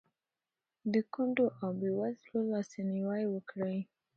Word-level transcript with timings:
د 0.93 0.95
کونډو 1.13 1.45
او 1.61 1.69
بېوزلو 1.81 2.39
لاسنیوی 2.51 3.23
وکړئ. 3.29 3.77